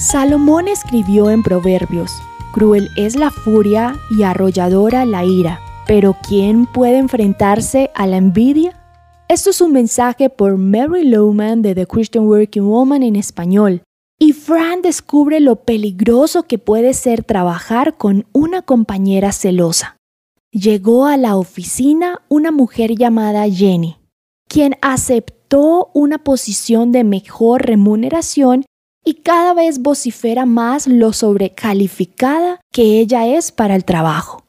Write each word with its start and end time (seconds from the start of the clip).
Salomón 0.00 0.66
escribió 0.66 1.28
en 1.28 1.42
Proverbios, 1.42 2.10
Cruel 2.54 2.88
es 2.96 3.16
la 3.16 3.30
furia 3.30 3.98
y 4.10 4.22
arrolladora 4.22 5.04
la 5.04 5.26
ira, 5.26 5.60
pero 5.86 6.16
¿quién 6.26 6.64
puede 6.64 6.96
enfrentarse 6.96 7.90
a 7.94 8.06
la 8.06 8.16
envidia? 8.16 8.80
Esto 9.28 9.50
es 9.50 9.60
un 9.60 9.72
mensaje 9.72 10.30
por 10.30 10.56
Mary 10.56 11.04
Lowman 11.04 11.60
de 11.60 11.74
The 11.74 11.86
Christian 11.86 12.24
Working 12.24 12.64
Woman 12.64 13.02
en 13.02 13.14
español. 13.14 13.82
Y 14.18 14.32
Fran 14.32 14.80
descubre 14.80 15.38
lo 15.38 15.56
peligroso 15.56 16.44
que 16.44 16.56
puede 16.56 16.94
ser 16.94 17.22
trabajar 17.22 17.98
con 17.98 18.24
una 18.32 18.62
compañera 18.62 19.32
celosa. 19.32 19.98
Llegó 20.50 21.04
a 21.04 21.18
la 21.18 21.36
oficina 21.36 22.22
una 22.30 22.52
mujer 22.52 22.94
llamada 22.96 23.46
Jenny, 23.50 23.98
quien 24.48 24.76
aceptó 24.80 25.90
una 25.92 26.24
posición 26.24 26.90
de 26.90 27.04
mejor 27.04 27.66
remuneración 27.66 28.64
y 29.04 29.14
cada 29.14 29.54
vez 29.54 29.80
vocifera 29.80 30.46
más 30.46 30.86
lo 30.86 31.12
sobrecalificada 31.12 32.60
que 32.72 33.00
ella 33.00 33.26
es 33.26 33.52
para 33.52 33.74
el 33.74 33.84
trabajo. 33.84 34.44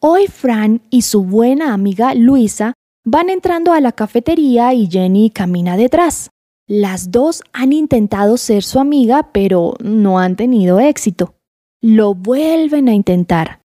Hoy 0.00 0.26
Fran 0.28 0.82
y 0.90 1.02
su 1.02 1.24
buena 1.24 1.72
amiga 1.72 2.14
Luisa 2.14 2.74
van 3.04 3.30
entrando 3.30 3.72
a 3.72 3.80
la 3.80 3.92
cafetería 3.92 4.74
y 4.74 4.88
Jenny 4.88 5.30
camina 5.30 5.76
detrás. 5.76 6.30
Las 6.68 7.10
dos 7.10 7.42
han 7.52 7.72
intentado 7.72 8.36
ser 8.36 8.62
su 8.62 8.78
amiga, 8.78 9.32
pero 9.32 9.74
no 9.80 10.18
han 10.18 10.36
tenido 10.36 10.78
éxito. 10.78 11.34
Lo 11.80 12.14
vuelven 12.14 12.88
a 12.88 12.94
intentar. 12.94 13.60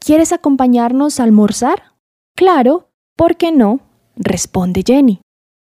¿Quieres 0.00 0.32
acompañarnos 0.32 1.20
a 1.20 1.24
almorzar? 1.24 1.94
Claro, 2.36 2.90
¿por 3.16 3.36
qué 3.36 3.52
no? 3.52 3.80
responde 4.16 4.82
Jenny. 4.84 5.20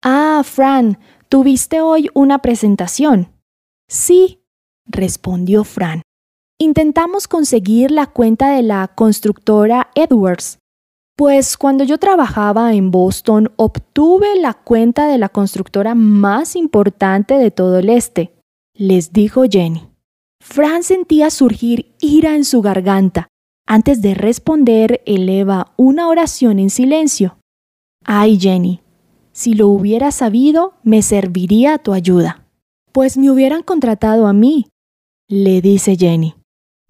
Ah, 0.03 0.43
Fran, 0.45 0.99
¿tuviste 1.29 1.81
hoy 1.81 2.09
una 2.15 2.39
presentación? 2.39 3.29
Sí, 3.91 4.45
respondió 4.87 5.65
Fran. 5.65 6.03
Intentamos 6.61 7.27
conseguir 7.27 7.91
la 7.91 8.07
cuenta 8.07 8.55
de 8.55 8.63
la 8.63 8.87
constructora 8.87 9.91
Edwards. 9.97 10.59
Pues 11.17 11.57
cuando 11.57 11.83
yo 11.83 11.99
trabajaba 11.99 12.73
en 12.75 12.93
Boston 12.93 13.51
obtuve 13.57 14.39
la 14.39 14.55
cuenta 14.55 15.09
de 15.09 15.19
la 15.19 15.29
constructora 15.29 15.97
más 15.97 16.55
importante 16.55 17.35
de 17.35 17.51
todo 17.51 17.81
el 17.81 17.89
este, 17.89 18.33
les 18.75 19.13
dijo 19.13 19.43
Jenny. 19.51 19.89
Fran 20.41 20.85
sentía 20.85 21.29
surgir 21.31 21.93
ira 22.01 22.37
en 22.37 22.45
su 22.45 22.63
garganta. 22.63 23.27
Antes 23.67 24.03
de 24.03 24.15
responder, 24.15 25.03
eleva 25.05 25.73
una 25.77 26.07
oración 26.07 26.61
en 26.61 26.71
silencio. 26.71 27.39
Ay, 28.05 28.39
Jenny, 28.39 28.83
si 29.33 29.55
lo 29.55 29.67
hubiera 29.67 30.13
sabido, 30.13 30.75
me 30.85 31.03
serviría 31.03 31.79
tu 31.79 31.93
ayuda. 31.93 32.40
Pues 32.93 33.17
me 33.17 33.31
hubieran 33.31 33.63
contratado 33.63 34.27
a 34.27 34.33
mí, 34.33 34.67
le 35.29 35.61
dice 35.61 35.97
Jenny. 35.97 36.35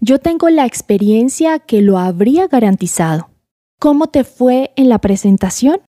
Yo 0.00 0.18
tengo 0.18 0.48
la 0.48 0.64
experiencia 0.64 1.58
que 1.58 1.82
lo 1.82 1.98
habría 1.98 2.48
garantizado. 2.48 3.28
¿Cómo 3.78 4.06
te 4.06 4.24
fue 4.24 4.72
en 4.76 4.88
la 4.88 4.98
presentación? 4.98 5.80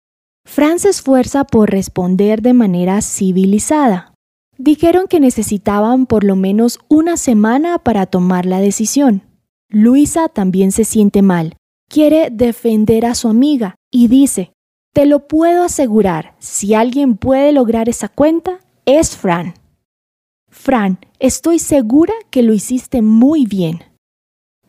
Fran 0.45 0.79
se 0.79 0.89
esfuerza 0.89 1.45
por 1.45 1.69
responder 1.69 2.41
de 2.41 2.53
manera 2.53 3.01
civilizada. 3.01 4.13
Dijeron 4.57 5.07
que 5.07 5.21
necesitaban 5.21 6.07
por 6.07 6.25
lo 6.25 6.35
menos 6.35 6.79
una 6.89 7.15
semana 7.15 7.79
para 7.79 8.05
tomar 8.05 8.45
la 8.45 8.59
decisión. 8.59 9.23
Luisa 9.69 10.27
también 10.27 10.73
se 10.73 10.83
siente 10.83 11.21
mal. 11.21 11.55
Quiere 11.89 12.29
defender 12.31 13.05
a 13.05 13.15
su 13.15 13.29
amiga 13.29 13.75
y 13.89 14.09
dice, 14.09 14.51
te 14.93 15.05
lo 15.05 15.27
puedo 15.27 15.63
asegurar, 15.63 16.35
si 16.39 16.73
alguien 16.73 17.15
puede 17.15 17.53
lograr 17.53 17.87
esa 17.87 18.09
cuenta, 18.09 18.59
es 18.85 19.15
Fran. 19.15 19.53
Fran, 20.51 20.99
estoy 21.19 21.59
segura 21.59 22.13
que 22.29 22.43
lo 22.43 22.53
hiciste 22.53 23.01
muy 23.01 23.45
bien. 23.45 23.79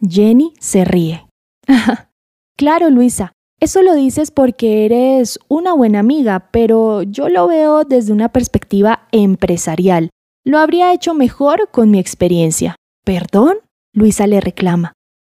Jenny 0.00 0.55
se 0.61 0.84
ríe. 0.84 1.27
claro, 2.56 2.89
Luisa, 2.89 3.33
eso 3.61 3.83
lo 3.83 3.95
dices 3.95 4.30
porque 4.30 4.86
eres 4.86 5.39
una 5.48 5.74
buena 5.74 5.98
amiga, 5.98 6.48
pero 6.52 7.02
yo 7.02 7.29
lo 7.29 7.48
veo 7.48 7.84
desde 7.84 8.12
una 8.12 8.30
perspectiva 8.30 9.08
empresarial. 9.11 10.11
Lo 10.45 10.58
habría 10.58 10.92
hecho 10.92 11.14
mejor 11.14 11.68
con 11.70 11.90
mi 11.90 11.98
experiencia. 11.98 12.77
¿Perdón? 13.05 13.58
Luisa 13.92 14.27
le 14.27 14.40
reclama. 14.40 14.92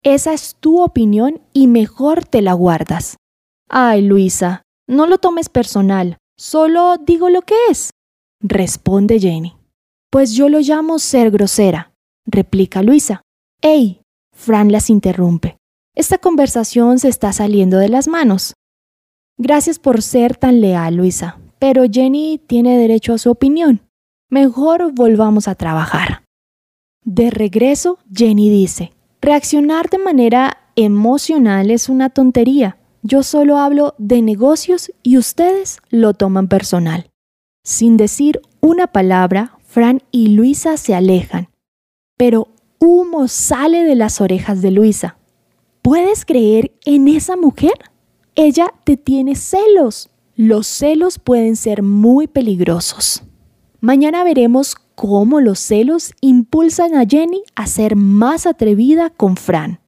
Esa 0.03 0.33
es 0.33 0.55
tu 0.59 0.81
opinión 0.81 1.41
y 1.53 1.67
mejor 1.67 2.25
te 2.25 2.41
la 2.41 2.53
guardas. 2.53 3.15
Ay, 3.69 4.01
Luisa, 4.01 4.61
no 4.87 5.07
lo 5.07 5.17
tomes 5.17 5.47
personal, 5.47 6.17
solo 6.37 6.97
digo 6.97 7.29
lo 7.29 7.41
que 7.41 7.55
es, 7.69 7.91
responde 8.41 9.19
Jenny. 9.19 9.55
Pues 10.13 10.33
yo 10.33 10.47
lo 10.47 10.59
llamo 10.59 10.99
ser 10.99 11.31
grosera, 11.31 11.91
replica 12.27 12.83
Luisa. 12.83 13.23
¡Ey! 13.63 14.03
Fran 14.31 14.71
las 14.71 14.91
interrumpe. 14.91 15.57
Esta 15.95 16.19
conversación 16.19 16.99
se 16.99 17.07
está 17.07 17.33
saliendo 17.33 17.79
de 17.79 17.89
las 17.89 18.07
manos. 18.07 18.53
Gracias 19.39 19.79
por 19.79 20.03
ser 20.03 20.37
tan 20.37 20.61
leal, 20.61 20.97
Luisa, 20.97 21.39
pero 21.57 21.85
Jenny 21.91 22.39
tiene 22.45 22.77
derecho 22.77 23.13
a 23.13 23.17
su 23.17 23.31
opinión. 23.31 23.81
Mejor 24.29 24.93
volvamos 24.93 25.47
a 25.47 25.55
trabajar. 25.55 26.21
De 27.03 27.31
regreso, 27.31 27.97
Jenny 28.13 28.51
dice, 28.51 28.93
reaccionar 29.19 29.89
de 29.89 29.97
manera 29.97 30.59
emocional 30.75 31.71
es 31.71 31.89
una 31.89 32.11
tontería. 32.11 32.77
Yo 33.01 33.23
solo 33.23 33.57
hablo 33.57 33.95
de 33.97 34.21
negocios 34.21 34.91
y 35.01 35.17
ustedes 35.17 35.79
lo 35.89 36.13
toman 36.13 36.49
personal. 36.49 37.09
Sin 37.63 37.97
decir 37.97 38.41
una 38.61 38.85
palabra, 38.85 39.57
Fran 39.73 40.01
y 40.11 40.27
Luisa 40.27 40.77
se 40.77 40.93
alejan, 40.93 41.49
pero 42.15 42.49
humo 42.77 43.27
sale 43.27 43.83
de 43.83 43.95
las 43.95 44.21
orejas 44.21 44.61
de 44.61 44.69
Luisa. 44.69 45.17
¿Puedes 45.81 46.25
creer 46.25 46.71
en 46.85 47.07
esa 47.07 47.35
mujer? 47.35 47.73
Ella 48.35 48.71
te 48.83 48.97
tiene 48.97 49.33
celos. 49.33 50.11
Los 50.35 50.67
celos 50.67 51.17
pueden 51.17 51.55
ser 51.55 51.81
muy 51.81 52.27
peligrosos. 52.27 53.23
Mañana 53.81 54.23
veremos 54.23 54.75
cómo 54.93 55.41
los 55.41 55.57
celos 55.57 56.11
impulsan 56.21 56.93
a 56.93 57.07
Jenny 57.07 57.41
a 57.55 57.65
ser 57.65 57.95
más 57.95 58.45
atrevida 58.45 59.09
con 59.09 59.37
Fran. 59.37 59.79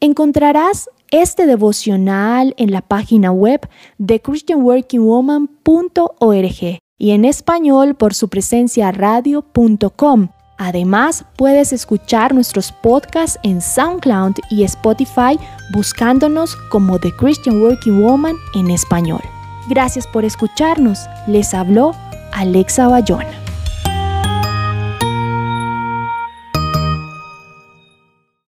Encontrarás 0.00 0.88
este 1.10 1.44
devocional 1.44 2.54
en 2.56 2.70
la 2.70 2.80
página 2.80 3.32
web 3.32 3.68
de 3.98 4.22
christianworkingwoman.org 4.22 6.78
y 6.98 7.12
en 7.12 7.24
español 7.24 7.94
por 7.94 8.14
su 8.14 8.28
presencia 8.28 8.90
radio.com. 8.92 10.28
Además, 10.58 11.24
puedes 11.36 11.72
escuchar 11.72 12.34
nuestros 12.34 12.72
podcasts 12.72 13.38
en 13.44 13.60
SoundCloud 13.60 14.34
y 14.50 14.64
Spotify 14.64 15.38
buscándonos 15.72 16.56
como 16.70 16.98
The 16.98 17.12
Christian 17.12 17.62
Working 17.62 18.02
Woman 18.02 18.34
en 18.54 18.70
español. 18.70 19.22
Gracias 19.68 20.06
por 20.08 20.24
escucharnos. 20.24 20.98
Les 21.28 21.54
habló 21.54 21.94
Alexa 22.32 22.88
Bayona. 22.88 23.47